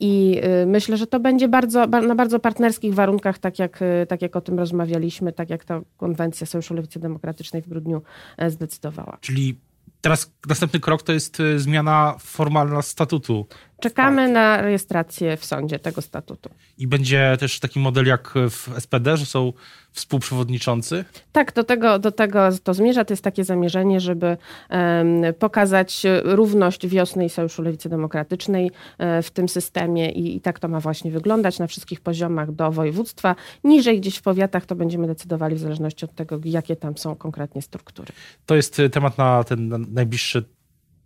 i 0.00 0.40
e, 0.42 0.66
myślę, 0.66 0.96
że 0.96 1.06
to 1.06 1.20
będzie 1.20 1.48
bardzo, 1.48 1.86
na 1.86 2.14
bardzo 2.14 2.38
partnerskich 2.38 2.94
warunkach, 2.94 3.38
tak 3.38 3.58
jak, 3.58 3.80
tak 4.08 4.22
jak 4.22 4.36
o 4.36 4.40
tym 4.40 4.58
rozmawialiśmy, 4.58 5.32
tak 5.32 5.50
jak 5.50 5.64
ta 5.64 5.80
konwencja 5.96 6.46
Sojuszu 6.46 6.74
Lewicy 6.74 7.00
Demokratycznej 7.00 7.62
w 7.62 7.68
grudniu 7.68 8.02
zdecydowała. 8.48 9.18
Czyli 9.20 9.58
teraz 10.00 10.32
następny 10.48 10.80
krok 10.80 11.02
to 11.02 11.12
jest 11.12 11.42
zmiana 11.56 12.14
formalna 12.18 12.82
statutu 12.82 13.46
Czekamy 13.80 14.28
na 14.28 14.62
rejestrację 14.62 15.36
w 15.36 15.44
sądzie 15.44 15.78
tego 15.78 16.02
statutu. 16.02 16.50
I 16.78 16.86
będzie 16.86 17.36
też 17.40 17.60
taki 17.60 17.80
model 17.80 18.06
jak 18.06 18.34
w 18.50 18.80
SPD, 18.80 19.16
że 19.16 19.26
są 19.26 19.52
współprzewodniczący? 19.92 21.04
Tak, 21.32 21.52
do 21.52 21.64
tego, 21.64 21.98
do 21.98 22.12
tego 22.12 22.48
to 22.62 22.74
zmierza. 22.74 23.04
To 23.04 23.12
jest 23.12 23.24
takie 23.24 23.44
zamierzenie, 23.44 24.00
żeby 24.00 24.36
um, 24.70 25.22
pokazać 25.38 26.02
równość 26.24 26.86
wiosny 26.86 27.24
i 27.24 27.28
Sojuszu 27.28 27.62
Lewicy 27.62 27.88
Demokratycznej 27.88 28.70
um, 28.98 29.22
w 29.22 29.30
tym 29.30 29.48
systemie 29.48 30.10
I, 30.10 30.36
i 30.36 30.40
tak 30.40 30.58
to 30.58 30.68
ma 30.68 30.80
właśnie 30.80 31.10
wyglądać 31.10 31.58
na 31.58 31.66
wszystkich 31.66 32.00
poziomach 32.00 32.52
do 32.52 32.72
województwa. 32.72 33.36
Niżej 33.64 34.00
gdzieś 34.00 34.16
w 34.16 34.22
powiatach 34.22 34.66
to 34.66 34.76
będziemy 34.76 35.06
decydowali 35.06 35.56
w 35.56 35.58
zależności 35.58 36.04
od 36.04 36.14
tego, 36.14 36.40
jakie 36.44 36.76
tam 36.76 36.98
są 36.98 37.16
konkretnie 37.16 37.62
struktury. 37.62 38.12
To 38.46 38.54
jest 38.54 38.82
temat 38.92 39.18
na 39.18 39.44
ten 39.44 39.86
najbliższy 39.88 40.44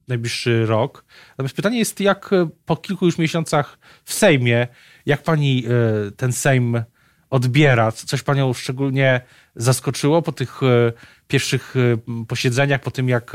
najbliższy 0.09 0.67
rok. 0.67 1.05
Natomiast 1.31 1.57
pytanie 1.57 1.79
jest, 1.79 2.01
jak 2.01 2.31
po 2.67 2.77
kilku 2.77 3.07
już 3.07 3.19
miesiącach 3.19 3.79
w 4.05 4.13
Sejmie, 4.13 4.69
jak 5.07 5.23
pani 5.23 5.65
e, 5.67 6.11
ten 6.11 6.33
Sejm 6.33 6.83
odbiera? 7.31 7.93
Coś 7.93 8.23
panią 8.23 8.53
szczególnie 8.53 9.21
zaskoczyło 9.57 10.23
po 10.23 10.33
tych 10.33 10.63
e, 10.63 10.93
pierwszych 11.29 11.75
e, 11.77 12.25
posiedzeniach, 12.27 12.81
po 12.81 12.91
tym 12.91 13.09
jak, 13.09 13.33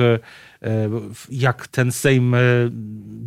jak 1.29 1.67
ten 1.67 1.91
Sejm 1.91 2.35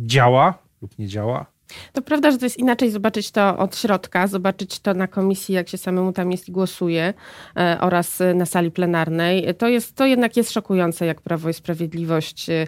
działa 0.05 0.57
lub 0.81 0.99
nie 0.99 1.07
działa? 1.07 1.52
To 1.93 2.01
prawda, 2.01 2.31
że 2.31 2.37
to 2.37 2.45
jest 2.45 2.57
inaczej 2.57 2.91
zobaczyć 2.91 3.31
to 3.31 3.57
od 3.57 3.77
środka, 3.77 4.27
zobaczyć 4.27 4.79
to 4.79 4.93
na 4.93 5.07
komisji, 5.07 5.55
jak 5.55 5.69
się 5.69 5.77
samemu 5.77 6.13
tam 6.13 6.31
jest 6.31 6.49
i 6.49 6.51
głosuje 6.51 7.13
e, 7.57 7.77
oraz 7.81 8.19
na 8.35 8.45
sali 8.45 8.71
plenarnej. 8.71 9.55
To, 9.57 9.67
jest, 9.67 9.95
to 9.95 10.05
jednak 10.05 10.37
jest 10.37 10.51
szokujące, 10.51 11.05
jak 11.05 11.21
Prawo 11.21 11.49
i 11.49 11.53
Sprawiedliwość 11.53 12.49
e, 12.49 12.67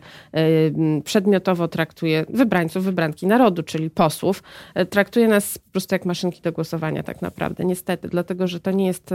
przedmiotowo 1.04 1.68
traktuje 1.68 2.26
wybrańców, 2.30 2.84
wybranki 2.84 3.28
narodu, 3.28 3.64
czyli 3.64 3.90
posłów. 3.90 4.44
E, 4.76 4.86
traktuje 4.86 5.28
nas 5.28 5.58
po 5.58 5.72
prostu 5.72 5.96
jak 5.96 6.06
maszynki 6.06 6.42
do 6.42 6.52
głosowania 6.52 7.04
tak 7.04 7.22
naprawdę, 7.22 7.66
niestety, 7.66 8.08
dlatego, 8.08 8.48
że 8.48 8.60
to 8.60 8.72
nie 8.72 8.88
jest 8.88 9.10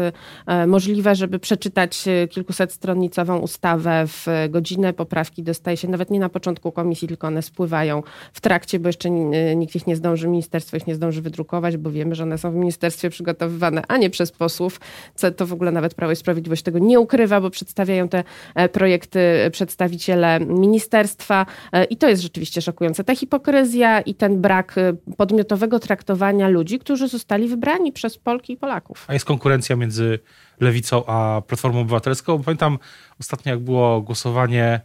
możliwe, 0.66 1.14
żeby 1.14 1.38
przeczytać 1.38 2.04
kilkusetstronnicową 2.30 3.38
ustawę 3.38 4.04
w 4.06 4.26
godzinę. 4.50 4.92
Poprawki 4.92 5.42
dostaje 5.42 5.76
się 5.76 5.88
nawet 5.88 6.10
nie 6.10 6.20
na 6.20 6.28
początku 6.28 6.72
komisji, 6.72 7.08
tylko 7.08 7.26
one 7.26 7.42
spływają 7.42 8.02
w 8.32 8.40
trakcie, 8.40 8.78
bo 8.78 8.88
jeszcze 8.88 9.10
nikt 9.10 9.69
ich 9.74 9.86
nie 9.86 9.96
zdąży, 9.96 10.28
ministerstwo 10.28 10.76
ich 10.76 10.86
nie 10.86 10.94
zdąży 10.94 11.22
wydrukować, 11.22 11.76
bo 11.76 11.90
wiemy, 11.90 12.14
że 12.14 12.22
one 12.22 12.38
są 12.38 12.52
w 12.52 12.54
ministerstwie 12.54 13.10
przygotowywane, 13.10 13.82
a 13.88 13.96
nie 13.96 14.10
przez 14.10 14.32
posłów, 14.32 14.80
co 15.14 15.30
to 15.30 15.46
w 15.46 15.52
ogóle 15.52 15.72
nawet 15.72 15.94
Prawo 15.94 16.12
i 16.12 16.16
Sprawiedliwość 16.16 16.62
tego 16.62 16.78
nie 16.78 17.00
ukrywa, 17.00 17.40
bo 17.40 17.50
przedstawiają 17.50 18.08
te 18.08 18.24
e, 18.54 18.68
projekty 18.68 19.20
przedstawiciele 19.52 20.40
ministerstwa 20.40 21.46
e, 21.72 21.84
i 21.84 21.96
to 21.96 22.08
jest 22.08 22.22
rzeczywiście 22.22 22.62
szokujące. 22.62 23.04
Ta 23.04 23.16
hipokryzja 23.16 24.00
i 24.00 24.14
ten 24.14 24.40
brak 24.40 24.78
e, 24.78 24.92
podmiotowego 25.16 25.78
traktowania 25.78 26.48
ludzi, 26.48 26.78
którzy 26.78 27.08
zostali 27.08 27.48
wybrani 27.48 27.92
przez 27.92 28.18
Polki 28.18 28.52
i 28.52 28.56
Polaków. 28.56 29.04
A 29.08 29.12
jest 29.12 29.24
konkurencja 29.24 29.76
między 29.76 30.18
Lewicą 30.60 31.06
a 31.06 31.42
Platformą 31.46 31.80
Obywatelską? 31.80 32.42
Pamiętam 32.42 32.78
ostatnio, 33.20 33.52
jak 33.52 33.60
było 33.60 34.00
głosowanie, 34.00 34.80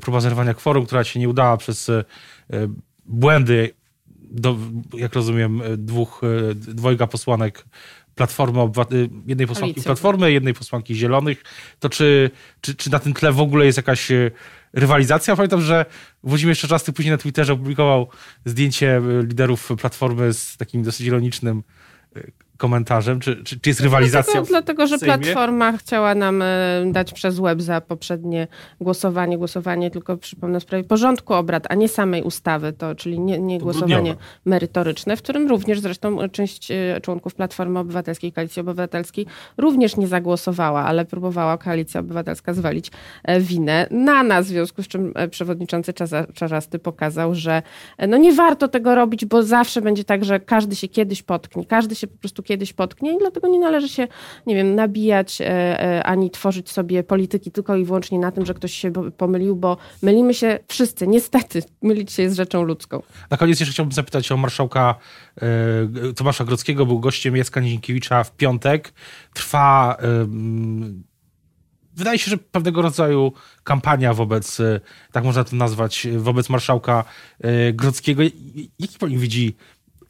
próba 0.00 0.20
zerwania 0.20 0.54
kworum, 0.54 0.86
która 0.86 1.04
się 1.04 1.20
nie 1.20 1.28
udała 1.28 1.56
przez 1.56 1.90
błędy 3.06 3.70
do, 4.30 4.56
jak 4.94 5.14
rozumiem, 5.14 5.62
dwóch, 5.76 6.20
dwojga 6.54 7.06
posłanek 7.06 7.64
Platformy 8.16 8.60
Obywatel, 8.60 9.08
jednej 9.26 9.46
posłanki 9.46 9.74
Alicja. 9.74 9.88
Platformy, 9.88 10.32
jednej 10.32 10.54
posłanki 10.54 10.94
Zielonych, 10.94 11.42
to 11.78 11.88
czy, 11.88 12.30
czy, 12.60 12.74
czy 12.74 12.90
na 12.90 12.98
tym 12.98 13.14
tle 13.14 13.32
w 13.32 13.40
ogóle 13.40 13.66
jest 13.66 13.76
jakaś 13.76 14.10
e, 14.10 14.30
rywalizacja? 14.72 15.36
Pamiętam, 15.36 15.60
że 15.60 15.86
Włodzimierz 16.22 16.60
Czarzasty 16.60 16.92
później 16.92 17.12
na 17.12 17.18
Twitterze 17.18 17.52
opublikował 17.52 18.08
zdjęcie 18.44 19.02
liderów 19.22 19.68
Platformy 19.80 20.32
z 20.32 20.56
takim 20.56 20.82
dosyć 20.82 21.06
ironicznym 21.06 21.62
e, 22.16 22.20
komentarzem? 22.56 23.20
Czy, 23.20 23.44
czy, 23.44 23.60
czy 23.60 23.70
jest 23.70 23.80
rywalizacja? 23.80 24.32
Dlatego, 24.32 24.48
dlatego 24.48 24.86
że 24.86 24.98
Platforma 24.98 25.76
chciała 25.76 26.14
nam 26.14 26.42
e, 26.42 26.46
dać 26.86 27.12
przez 27.12 27.40
web 27.40 27.62
za 27.62 27.80
poprzednie 27.80 28.48
głosowanie, 28.80 29.38
głosowanie 29.38 29.90
tylko 29.90 30.16
przypomnę 30.16 30.60
w 30.60 30.62
sprawie 30.62 30.84
porządku 30.84 31.34
obrad, 31.34 31.66
a 31.68 31.74
nie 31.74 31.88
samej 31.88 32.22
ustawy, 32.22 32.72
to, 32.72 32.94
czyli 32.94 33.20
nie, 33.20 33.38
nie 33.38 33.58
głosowanie 33.58 34.16
merytoryczne, 34.44 35.16
w 35.16 35.22
którym 35.22 35.48
również 35.48 35.80
zresztą 35.80 36.28
część 36.28 36.70
e, 36.70 37.00
członków 37.02 37.34
Platformy 37.34 37.78
Obywatelskiej, 37.78 38.32
Koalicji 38.32 38.60
Obywatelskiej 38.60 39.26
również 39.56 39.96
nie 39.96 40.06
zagłosowała, 40.06 40.84
ale 40.84 41.04
próbowała 41.04 41.58
Koalicja 41.58 42.00
Obywatelska 42.00 42.54
zwalić 42.54 42.90
e, 43.24 43.40
winę 43.40 43.86
na 43.90 44.22
nas, 44.22 44.46
w 44.46 44.48
związku 44.48 44.82
z 44.82 44.88
czym 44.88 45.14
przewodniczący 45.30 45.92
Czarzasty 46.34 46.78
pokazał, 46.78 47.34
że 47.34 47.62
no 48.08 48.16
nie 48.16 48.32
warto 48.32 48.68
tego 48.68 48.94
robić, 48.94 49.24
bo 49.24 49.42
zawsze 49.42 49.82
będzie 49.82 50.04
tak, 50.04 50.24
że 50.24 50.40
każdy 50.40 50.76
się 50.76 50.88
kiedyś 50.88 51.22
potknie, 51.22 51.64
każdy 51.64 51.94
się 51.94 52.06
po 52.06 52.18
prostu 52.18 52.42
kiedyś 52.46 52.72
potknie 52.72 53.14
i 53.14 53.18
dlatego 53.18 53.48
nie 53.48 53.58
należy 53.58 53.88
się, 53.88 54.08
nie 54.46 54.54
wiem, 54.54 54.74
nabijać 54.74 55.40
e, 55.40 55.46
e, 55.46 56.04
ani 56.04 56.30
tworzyć 56.30 56.70
sobie 56.70 57.02
polityki 57.02 57.50
tylko 57.50 57.76
i 57.76 57.84
wyłącznie 57.84 58.18
na 58.18 58.32
tym, 58.32 58.46
że 58.46 58.54
ktoś 58.54 58.72
się 58.72 58.92
pomylił, 59.16 59.56
bo 59.56 59.76
mylimy 60.02 60.34
się 60.34 60.58
wszyscy. 60.68 61.06
Niestety, 61.06 61.62
mylić 61.82 62.12
się 62.12 62.22
jest 62.22 62.36
rzeczą 62.36 62.62
ludzką. 62.62 63.02
Na 63.30 63.36
koniec 63.36 63.60
jeszcze 63.60 63.72
chciałbym 63.72 63.92
zapytać 63.92 64.32
o 64.32 64.36
marszałka 64.36 64.94
e, 65.36 66.12
Tomasza 66.12 66.44
Grodzkiego. 66.44 66.86
Był 66.86 67.00
gościem 67.00 67.36
Jacka 67.36 67.60
Nizinkiewicza 67.60 68.24
w 68.24 68.36
piątek. 68.36 68.92
Trwa 69.34 69.96
wydaje 71.96 72.18
się, 72.18 72.30
że 72.30 72.38
pewnego 72.38 72.82
rodzaju 72.82 73.32
kampania 73.64 74.14
wobec, 74.14 74.58
tak 75.12 75.24
można 75.24 75.44
to 75.44 75.56
nazwać, 75.56 76.06
wobec 76.16 76.48
marszałka 76.48 77.04
Grodzkiego. 77.72 78.22
Jaki 78.78 78.98
pani 78.98 79.18
widzi 79.18 79.56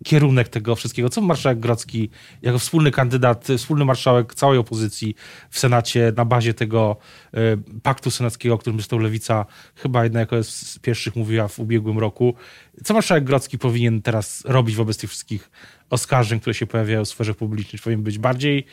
kierunek 0.05 0.49
tego 0.49 0.77
wszystkiego. 0.77 1.09
Co 1.09 1.21
marszałek 1.21 1.61
Grodzki 1.61 2.11
jako 2.43 2.59
wspólny 2.59 2.91
kandydat, 2.91 3.49
wspólny 3.57 3.85
marszałek 3.85 4.35
całej 4.35 4.59
opozycji 4.59 5.15
w 5.51 5.59
Senacie 5.59 6.13
na 6.17 6.25
bazie 6.25 6.55
tego 6.55 6.97
y, 7.35 7.39
paktu 7.83 8.11
senackiego, 8.11 8.55
o 8.55 8.59
którym 8.59 8.79
zresztą 8.79 8.99
Lewica 8.99 9.47
chyba 9.75 10.05
jedna 10.05 10.21
jako 10.21 10.45
z 10.45 10.79
pierwszych 10.79 11.17
mówiła 11.17 11.49
w 11.49 11.59
ubiegłym 11.59 11.99
roku. 11.99 12.35
Co 12.85 12.95
marszałek 12.95 13.25
Grodzki 13.25 13.59
powinien 13.59 14.03
teraz 14.03 14.43
robić 14.45 14.77
wobec 14.77 14.99
tych 14.99 15.11
wszystkich 15.11 15.51
oskarżeń, 15.91 16.41
które 16.41 16.55
się 16.55 16.67
pojawiają 16.67 17.05
w 17.05 17.09
sferze 17.09 17.35
publicznej? 17.35 17.79
Czy 17.79 17.85
powinien 17.85 18.03
być 18.03 18.19
bardziej 18.19 18.65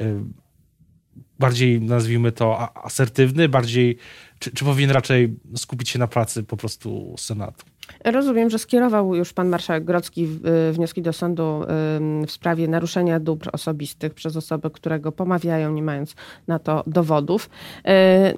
y, 0.00 0.20
bardziej, 1.38 1.80
nazwijmy 1.80 2.32
to, 2.32 2.76
asertywny, 2.84 3.48
bardziej, 3.48 3.96
czy, 4.38 4.50
czy 4.50 4.64
powinien 4.64 4.90
raczej 4.90 5.36
skupić 5.56 5.88
się 5.88 5.98
na 5.98 6.06
pracy 6.06 6.42
po 6.42 6.56
prostu 6.56 7.14
Senatu? 7.18 7.64
Rozumiem, 8.04 8.50
że 8.50 8.58
skierował 8.58 9.14
już 9.14 9.32
pan 9.32 9.48
marszałek 9.48 9.84
Grodzki 9.84 10.28
y, 10.68 10.72
wnioski 10.72 11.02
do 11.02 11.12
sądu 11.12 11.64
w 12.26 12.30
sprawie 12.30 12.68
naruszenia 12.68 13.20
dóbr 13.20 13.50
osobistych 13.52 14.14
przez 14.14 14.36
osoby, 14.36 14.70
które 14.70 15.00
go 15.00 15.12
pomawiają, 15.12 15.72
nie 15.72 15.82
mając 15.82 16.14
na 16.46 16.58
to 16.58 16.82
dowodów. 16.86 17.50
Y, 17.78 17.90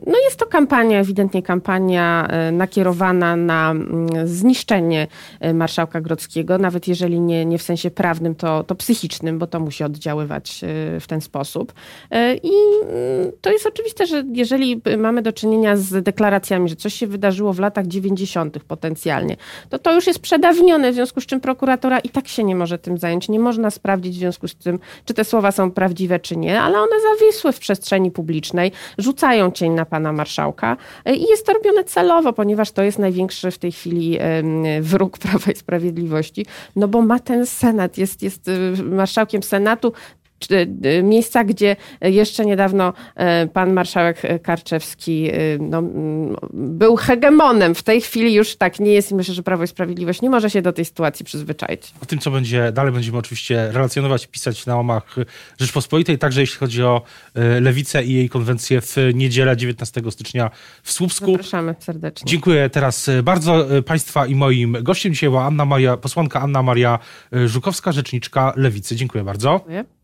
no 0.06 0.18
jest 0.24 0.38
to 0.38 0.46
kampania, 0.46 1.00
ewidentnie 1.00 1.42
kampania 1.42 2.28
y, 2.48 2.52
nakierowana 2.52 3.36
na 3.36 3.70
mm, 3.70 4.28
zniszczenie 4.28 5.06
marszałka 5.54 6.00
Grodzkiego, 6.00 6.58
nawet 6.58 6.88
jeżeli 6.88 7.20
nie, 7.20 7.44
nie 7.44 7.58
w 7.58 7.62
sensie 7.62 7.90
prawnym, 7.90 8.34
to, 8.34 8.64
to 8.64 8.74
psychicznym, 8.74 9.38
bo 9.38 9.46
to 9.46 9.60
musi 9.60 9.84
oddziaływać 9.84 10.60
w 11.00 11.04
ten 11.06 11.20
sposób. 11.20 11.72
I 12.42 12.52
to 13.40 13.52
jest 13.52 13.66
oczywiste, 13.66 14.06
że 14.06 14.24
jeżeli 14.32 14.82
mamy 14.98 15.22
do 15.22 15.32
czynienia 15.32 15.76
z 15.76 16.04
deklaracjami, 16.04 16.68
że 16.68 16.76
coś 16.76 16.94
się 16.94 17.06
wydarzyło 17.06 17.52
w 17.52 17.58
latach 17.58 17.86
90. 17.86 18.58
potencjalnie, 18.58 19.35
to 19.68 19.78
to 19.78 19.94
już 19.94 20.06
jest 20.06 20.18
przedawnione, 20.18 20.92
w 20.92 20.94
związku 20.94 21.20
z 21.20 21.26
czym 21.26 21.40
prokuratora 21.40 21.98
i 21.98 22.08
tak 22.08 22.28
się 22.28 22.44
nie 22.44 22.56
może 22.56 22.78
tym 22.78 22.98
zająć. 22.98 23.28
Nie 23.28 23.40
można 23.40 23.70
sprawdzić 23.70 24.16
w 24.16 24.18
związku 24.18 24.48
z 24.48 24.54
tym, 24.54 24.78
czy 25.04 25.14
te 25.14 25.24
słowa 25.24 25.52
są 25.52 25.70
prawdziwe, 25.70 26.20
czy 26.20 26.36
nie, 26.36 26.60
ale 26.60 26.78
one 26.78 26.96
zawisły 27.10 27.52
w 27.52 27.58
przestrzeni 27.58 28.10
publicznej, 28.10 28.72
rzucają 28.98 29.50
cień 29.50 29.72
na 29.72 29.84
pana 29.84 30.12
marszałka 30.12 30.76
e, 31.04 31.14
i 31.14 31.22
jest 31.22 31.46
to 31.46 31.52
robione 31.52 31.84
celowo, 31.84 32.32
ponieważ 32.32 32.70
to 32.70 32.82
jest 32.82 32.98
największy 32.98 33.50
w 33.50 33.58
tej 33.58 33.72
chwili 33.72 34.18
wróg 34.80 35.18
Prawa 35.18 35.52
i 35.52 35.56
Sprawiedliwości, 35.56 36.46
no 36.76 36.88
bo 36.88 37.02
ma 37.02 37.18
ten 37.18 37.46
Senat, 37.46 37.98
jest, 37.98 38.22
jest 38.22 38.48
e, 38.48 38.82
marszałkiem 38.82 39.42
Senatu, 39.42 39.92
Y, 39.92 40.25
miejsca, 41.02 41.44
gdzie 41.44 41.76
jeszcze 42.00 42.46
niedawno 42.46 42.92
y, 43.44 43.48
pan 43.48 43.72
marszałek 43.72 44.22
Karczewski 44.42 45.30
y, 45.34 45.58
no, 45.60 45.82
był 46.52 46.96
hegemonem. 46.96 47.74
W 47.74 47.82
tej 47.82 48.00
chwili 48.00 48.34
już 48.34 48.56
tak 48.56 48.80
nie 48.80 48.92
jest 48.92 49.10
i 49.10 49.14
myślę, 49.14 49.34
że 49.34 49.42
Prawo 49.42 49.64
i 49.64 49.66
Sprawiedliwość 49.66 50.22
nie 50.22 50.30
może 50.30 50.50
się 50.50 50.62
do 50.62 50.72
tej 50.72 50.84
sytuacji 50.84 51.24
przyzwyczaić. 51.24 51.94
O 52.02 52.06
tym, 52.06 52.18
co 52.18 52.30
będzie 52.30 52.72
dalej, 52.72 52.92
będziemy 52.92 53.18
oczywiście 53.18 53.72
relacjonować, 53.72 54.26
pisać 54.26 54.66
na 54.66 54.76
łamach 54.76 55.16
Rzeczpospolitej, 55.60 56.18
także 56.18 56.40
jeśli 56.40 56.58
chodzi 56.58 56.82
o 56.82 57.02
Lewicę 57.60 58.04
i 58.04 58.12
jej 58.12 58.28
konwencję 58.28 58.80
w 58.80 58.96
niedzielę 59.14 59.56
19 59.56 60.02
stycznia 60.10 60.50
w 60.82 60.92
Słupsku. 60.92 61.32
Zapraszamy 61.32 61.74
serdecznie. 61.78 62.30
Dziękuję 62.30 62.70
teraz 62.70 63.10
bardzo 63.22 63.66
Państwa 63.86 64.26
i 64.26 64.34
moim 64.34 64.76
gościem 64.82 65.12
dzisiaj 65.12 65.30
była 65.30 65.44
Anna 65.44 65.64
Maria, 65.64 65.96
posłanka 65.96 66.40
Anna 66.40 66.62
Maria 66.62 66.98
Żukowska, 67.46 67.92
rzeczniczka 67.92 68.52
Lewicy. 68.56 68.96
Dziękuję 68.96 69.24
bardzo. 69.24 69.50
Dziękuję. 69.58 69.96